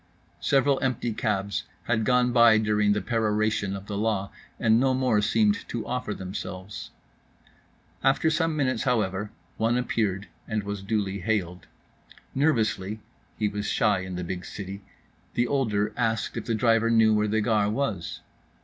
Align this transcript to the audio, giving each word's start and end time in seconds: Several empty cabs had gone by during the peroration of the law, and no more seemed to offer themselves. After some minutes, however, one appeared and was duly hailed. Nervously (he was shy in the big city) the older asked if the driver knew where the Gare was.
Several 0.39 0.79
empty 0.81 1.13
cabs 1.13 1.65
had 1.83 2.05
gone 2.05 2.31
by 2.33 2.57
during 2.57 2.93
the 2.93 3.03
peroration 3.03 3.75
of 3.75 3.85
the 3.85 3.99
law, 3.99 4.31
and 4.59 4.79
no 4.79 4.95
more 4.95 5.21
seemed 5.21 5.67
to 5.69 5.85
offer 5.85 6.11
themselves. 6.15 6.89
After 8.03 8.31
some 8.31 8.55
minutes, 8.55 8.81
however, 8.81 9.29
one 9.57 9.77
appeared 9.77 10.27
and 10.47 10.63
was 10.63 10.81
duly 10.81 11.19
hailed. 11.19 11.67
Nervously 12.33 12.99
(he 13.37 13.47
was 13.47 13.67
shy 13.67 13.99
in 13.99 14.15
the 14.15 14.23
big 14.23 14.43
city) 14.43 14.81
the 15.35 15.45
older 15.45 15.93
asked 15.95 16.35
if 16.35 16.45
the 16.45 16.55
driver 16.55 16.89
knew 16.89 17.13
where 17.13 17.27
the 17.27 17.39
Gare 17.39 17.69
was. 17.69 18.21